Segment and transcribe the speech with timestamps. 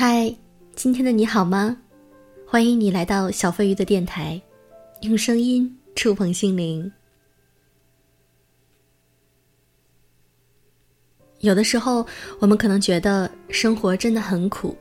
[0.00, 0.32] 嗨，
[0.76, 1.76] 今天的你好吗？
[2.46, 4.40] 欢迎你来到小飞鱼的电台，
[5.00, 6.88] 用声音触碰心灵。
[11.40, 12.06] 有的时候，
[12.38, 14.78] 我们可能觉得生活真的很苦，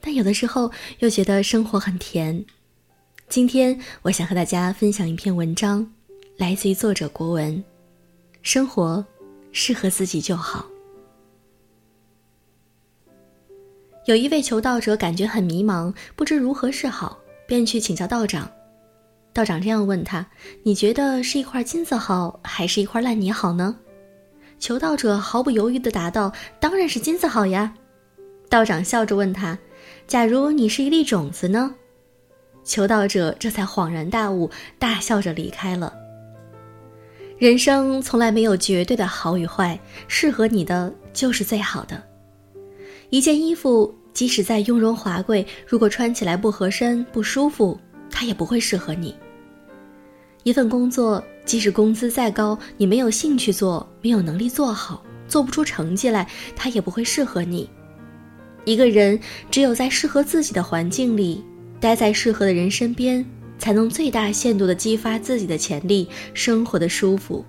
[0.00, 2.46] 但有的时候又觉得生活很甜。
[3.28, 5.84] 今天，我想和大家分享一篇文章，
[6.36, 7.64] 来自于作者国文。
[8.42, 9.04] 生活
[9.50, 10.64] 适合自己就好。
[14.10, 18.50] 有一位求道者感觉很迷茫，不知如何是好，便去请教道长。
[19.32, 20.26] 道长这样问他
[20.66, 23.76] ：“你觉得是一块金子好，还是一块烂泥好呢？”
[24.58, 27.72] 求道者毫不犹豫地答道：“当然是金子好呀。”
[28.50, 29.56] 道长笑着问他
[30.08, 31.72] ：“假如你是一粒种子呢？”
[32.66, 35.94] 求道者这才恍然大悟，大笑着离开了。
[37.38, 42.02] 人生从来没有绝对的好与坏，适合你的就是最好的。
[43.10, 47.78] 一件衣服，即使再雍容华贵，如果穿起来不合身、不舒服，
[48.10, 49.14] 它也不会适合你。
[50.42, 57.68] 一份工作，即使工资再高，你没有兴趣做，没有能力做好，做不出成绩来，它也不会适合你。
[58.64, 59.18] 一个人，
[59.50, 61.44] 只有在适合自己的环境里，
[61.78, 63.24] 待在适合的人身边，
[63.58, 67.44] 才能最大限度地激发自己的潜力，生活的舒服。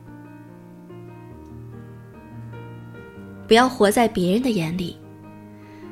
[3.47, 4.95] 不要活在别人的眼里。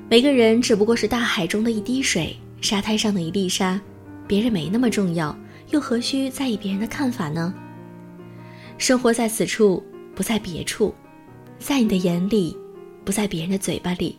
[0.10, 3.80] 每个人只不过是大海中的一滴水，沙滩上的一粒沙，
[4.28, 5.38] 别人没那么重要，
[5.70, 7.54] 又何须在意别人的看法呢？
[8.80, 9.84] 生活在此处，
[10.16, 10.92] 不在别处，
[11.60, 12.58] 在你的眼里，
[13.06, 14.18] 不在别人的嘴巴里。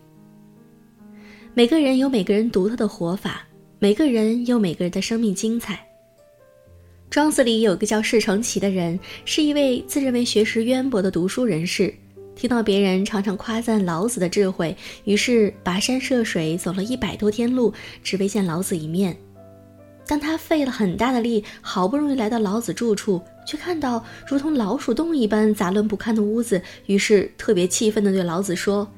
[1.54, 3.44] 每个人有每个人独特的活法，
[3.80, 5.84] 每个人有每个人的生命精彩。
[7.10, 11.92] 庄子里有个叫释成奇的人，是一位自认为学识渊博的读书人士。
[12.40, 14.74] 听到别人常常夸赞老子的智慧，
[15.04, 17.70] 于是跋山涉水走了一百多天路，
[18.02, 19.14] 只为见老子一面。
[20.06, 28.90] 当他费了很大的力，好不容易来到老子住处，却看到如同老鼠洞一般杂乱不堪的屋子，于是特别气愤地对老子说：“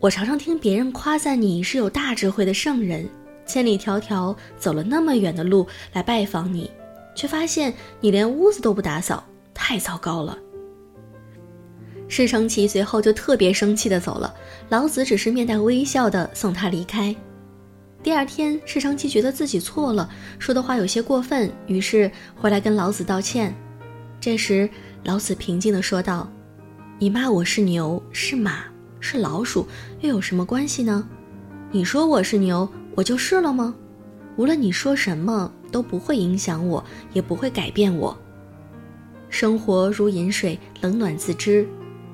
[0.00, 3.06] 我常常听别人夸赞你是有大智慧的圣人，
[3.44, 6.70] 千里迢迢走了那么远的路来拜访你，
[7.14, 9.22] 却发现你连屋子都不打扫，
[9.52, 10.38] 太糟糕了。”
[12.08, 14.32] 世成奇随后就特别生气的走了，
[14.68, 17.14] 老子只是面带微笑的送他离开。
[18.02, 20.08] 第二天，世成奇觉得自己错了，
[20.38, 23.52] 说的话有些过分，于是回来跟老子道歉。
[24.20, 24.68] 这时，
[25.02, 26.30] 老子平静的说道
[26.98, 28.64] ：“你骂我是牛，是马，
[29.00, 29.66] 是老鼠，
[30.00, 31.08] 又有什么关系呢？
[31.72, 33.74] 你说我是牛，我就是了吗？
[34.36, 38.16] 无论你说什么，都不会影响我，也不会改变我。
[39.28, 41.66] 生活如饮水，冷暖自知。”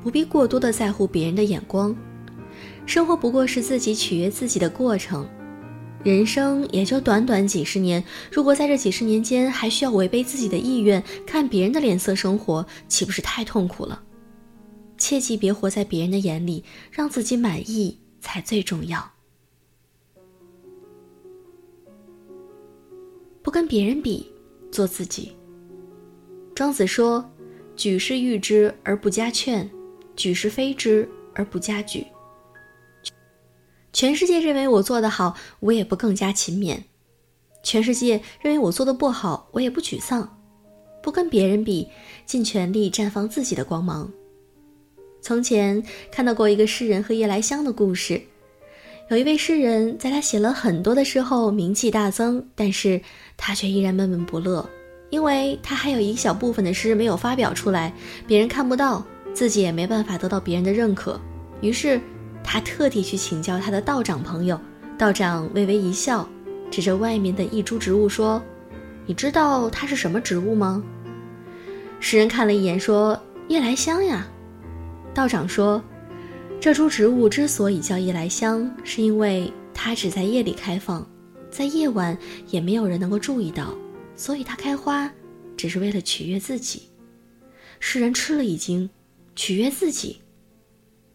[0.03, 1.97] 不必过多的在乎别人的眼光，
[2.87, 5.29] 生活不过是自己取悦自己的过程，
[6.03, 14.03] 人生也就短短几十年，如果在这几十年间还需要违背自己的意愿，看别人的脸色生活，岂不是太痛苦了？
[14.99, 19.13] 切记别活在别人的眼里，让自己满意才最重要。
[23.43, 24.31] 不跟别人比，
[24.71, 25.33] 做自己。
[26.55, 27.29] 庄子说
[27.75, 29.69] ：“举世誉之而不加劝。”
[30.17, 32.05] 举是非之而不加沮。
[33.93, 36.77] 全世界认为我做得好，我也不更加勤勉；
[37.63, 40.39] 全世界认为我做的不好，我也不沮丧。
[41.03, 41.89] 不跟别人比，
[42.25, 44.11] 尽全力绽放自己的光芒。
[45.21, 48.21] 从前看到过一个诗人和夜来香的故事。
[49.11, 53.01] 有一位诗人，在他写了很多的诗后，名气大增，但是
[53.37, 54.67] 他却依然闷闷不乐，
[55.11, 57.93] 因为他还有一小部分的诗没有发表出来，
[58.27, 59.05] 别人看不到。
[59.35, 61.21] 自己也没办法得到别人的认可，
[61.61, 62.01] 于是
[62.45, 64.61] 他特地去请教他的道长朋友。
[64.99, 66.29] 道长微微一笑，
[66.71, 68.41] 指着外面的一株植物说
[69.05, 70.83] ：“你知道它是什么植物吗？”
[71.99, 74.29] 诗人看了一眼，说：“夜来香呀。”
[75.13, 75.83] 道长说
[76.61, 81.05] ：“这株植物之所以叫夜来香，是因为它只在夜里开放，
[81.51, 82.17] 在夜晚
[82.49, 83.75] 也没有人能够注意到，
[84.15, 85.11] 所以它开花
[85.57, 86.83] 只是为了取悦自己。”
[87.81, 88.89] 诗人吃了一惊。
[89.35, 90.21] 取悦自己，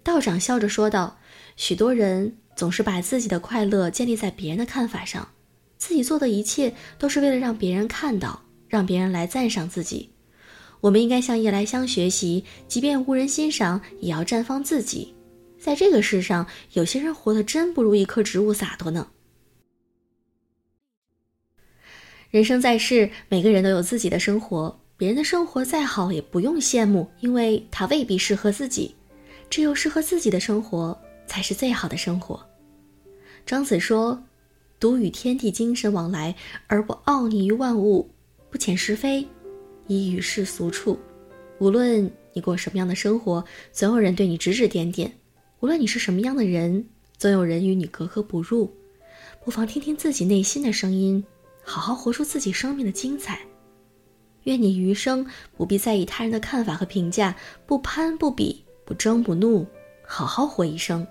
[0.04, 1.19] 道长笑着说道
[1.56, 5.28] ：“许多人总是把自己的快乐建立在别人的看法上，
[5.78, 10.10] 自己做的一切都是为了让别人看到，让别人来赞赏自己。
[10.81, 15.13] 我们应该向夜来香学习，即便无人欣赏，也要绽放自己。
[15.60, 19.08] 在这个世上，有些人活得真不如一棵植物洒脱呢。
[22.30, 28.96] 人生在世，每个人都有自己的生活。”别人的生活再好，也不用羡慕，因为他未必适合自己。
[29.48, 32.44] 只有适合自己的生活，才是最好的生活。
[33.46, 34.22] 庄子说
[34.80, 36.36] ：“独与天地精神往来，
[36.66, 38.10] 而不傲睨于万物，
[38.50, 39.26] 不遣是非，
[39.86, 40.98] 以与世俗处。
[41.60, 45.08] 无论你过什么样的生活，总有人对你指指点点；
[45.60, 46.84] 无论你是什么样的人，
[47.20, 48.76] 总有人与你格格不入。
[49.46, 51.24] 不妨听听自己内心的声音，
[51.64, 53.40] 好好活出自己生命的精彩。
[54.48, 55.28] 愿你余生
[55.58, 57.36] 不必在意他人的看法和评价，
[57.66, 59.68] 不攀不比，不争不怒，
[60.06, 61.06] 好好活一生。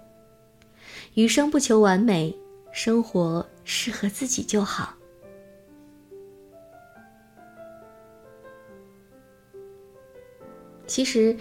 [1.13, 2.35] 余生不求完美，
[2.73, 4.95] 生活适合自己就好。
[10.87, 11.37] 其实，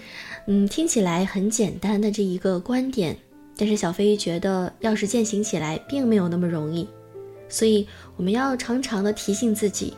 [0.47, 3.17] 嗯，听起来很简单的这一个观点。
[3.57, 6.85] 但是小飞觉得，要是践行起来，并没有那么容易，
[7.47, 7.87] 所以
[8.17, 9.93] 我们要常常的提醒自己：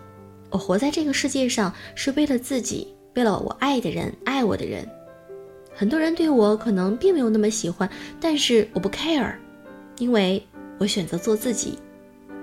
[0.49, 4.87] 我活在这个世界上是为了自己，为了我爱的人、爱我的人。
[5.75, 7.89] 很多人对我可能并没有那么喜欢，
[8.19, 9.35] 但是我不 care，
[9.97, 10.41] 因为
[10.77, 11.77] 我选择做自己，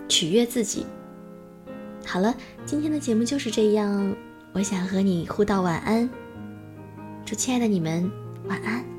[0.08, 0.86] 取悦自己。
[2.06, 2.34] 好了，
[2.64, 4.14] 今天的节目就是这样，
[4.52, 6.08] 我想和你互道晚安，
[7.24, 8.08] 祝亲爱的你们
[8.46, 8.93] 晚安。